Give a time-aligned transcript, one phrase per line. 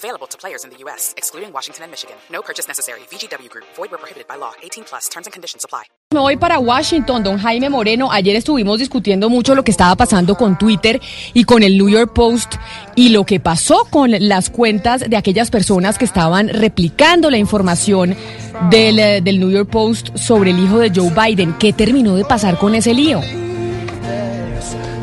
[0.00, 2.16] Available to players in the U.S., excluding Washington and Michigan.
[2.32, 3.00] No purchase necessary.
[3.10, 3.66] VGW Group.
[3.76, 4.52] Void where prohibited by law.
[4.62, 5.10] 18 plus.
[5.10, 5.82] Terms and conditions apply.
[6.14, 8.10] Me voy para Washington, don Jaime Moreno.
[8.10, 11.02] Ayer estuvimos discutiendo mucho lo que estaba pasando con Twitter
[11.34, 12.54] y con el New York Post
[12.96, 18.16] y lo que pasó con las cuentas de aquellas personas que estaban replicando la información
[18.70, 21.58] del, eh, del New York Post sobre el hijo de Joe Biden.
[21.58, 23.20] ¿Qué terminó de pasar con ese lío?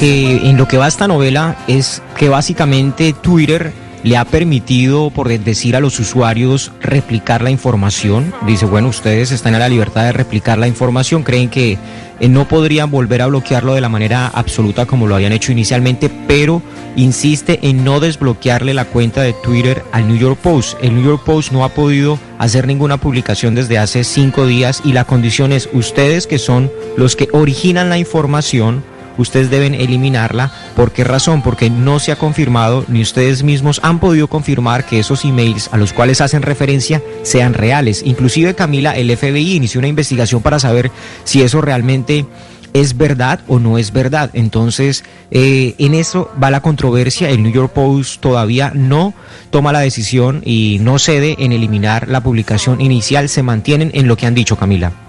[0.00, 5.28] que en lo que va esta novela es que básicamente Twitter le ha permitido, por
[5.28, 8.32] decir a los usuarios, replicar la información.
[8.46, 11.78] Dice, bueno, ustedes están en la libertad de replicar la información, creen que
[12.20, 16.10] eh, no podrían volver a bloquearlo de la manera absoluta como lo habían hecho inicialmente,
[16.26, 16.62] pero
[16.96, 20.78] insiste en no desbloquearle la cuenta de Twitter al New York Post.
[20.82, 24.92] El New York Post no ha podido hacer ninguna publicación desde hace cinco días y
[24.92, 28.82] la condición es ustedes que son los que originan la información
[29.18, 30.50] ustedes deben eliminarla.
[30.74, 31.42] ¿Por qué razón?
[31.42, 35.76] Porque no se ha confirmado, ni ustedes mismos han podido confirmar que esos emails a
[35.76, 38.02] los cuales hacen referencia sean reales.
[38.04, 40.90] Inclusive Camila, el FBI inició una investigación para saber
[41.24, 42.26] si eso realmente
[42.74, 44.30] es verdad o no es verdad.
[44.32, 47.30] Entonces, eh, en eso va la controversia.
[47.30, 49.14] El New York Post todavía no
[49.50, 53.28] toma la decisión y no cede en eliminar la publicación inicial.
[53.28, 55.07] Se mantienen en lo que han dicho, Camila.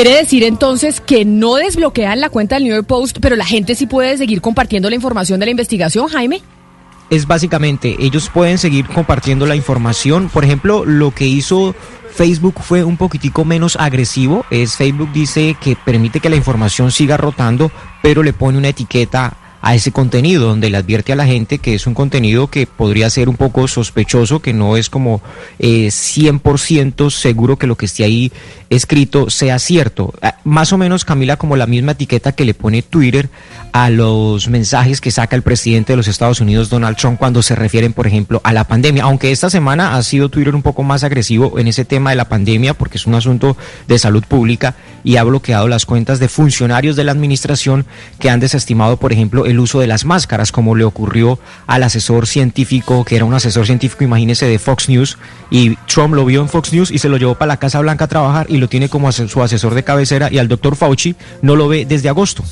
[0.00, 3.74] Quiere decir entonces que no desbloquean la cuenta del New York Post, pero la gente
[3.74, 6.40] sí puede seguir compartiendo la información de la investigación, Jaime.
[7.10, 10.28] Es básicamente, ellos pueden seguir compartiendo la información.
[10.28, 11.74] Por ejemplo, lo que hizo
[12.12, 14.46] Facebook fue un poquitico menos agresivo.
[14.50, 19.36] Es Facebook dice que permite que la información siga rotando, pero le pone una etiqueta
[19.60, 23.10] a ese contenido, donde le advierte a la gente que es un contenido que podría
[23.10, 25.20] ser un poco sospechoso, que no es como
[25.58, 28.32] eh, 100% seguro que lo que esté ahí
[28.70, 30.14] escrito sea cierto.
[30.22, 33.28] Ah, más o menos, Camila, como la misma etiqueta que le pone Twitter
[33.78, 37.54] a los mensajes que saca el presidente de los Estados Unidos, Donald Trump, cuando se
[37.54, 39.04] refieren, por ejemplo, a la pandemia.
[39.04, 42.28] Aunque esta semana ha sido Twitter un poco más agresivo en ese tema de la
[42.28, 43.56] pandemia, porque es un asunto
[43.86, 44.74] de salud pública
[45.04, 47.86] y ha bloqueado las cuentas de funcionarios de la administración
[48.18, 51.38] que han desestimado, por ejemplo, el uso de las máscaras, como le ocurrió
[51.68, 55.18] al asesor científico, que era un asesor científico, imagínese, de Fox News,
[55.52, 58.06] y Trump lo vio en Fox News y se lo llevó para la Casa Blanca
[58.06, 61.54] a trabajar y lo tiene como su asesor de cabecera, y al doctor Fauci no
[61.54, 62.42] lo ve desde agosto.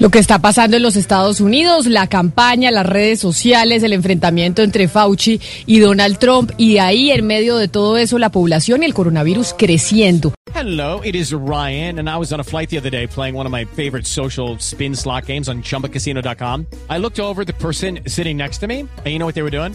[0.00, 4.62] Lo que está pasando en los Estados Unidos, la campaña, las redes sociales, el enfrentamiento
[4.62, 8.86] entre Fauci y Donald Trump, y ahí en medio de todo eso la población y
[8.86, 10.32] el coronavirus creciendo.
[10.54, 13.46] Hello, it is Ryan, and I was on a flight the other day playing one
[13.46, 16.66] of my favorite social spin slot games on chumbacasino.com.
[16.88, 19.50] I looked over the person sitting next to me, and you know what they were
[19.50, 19.74] doing?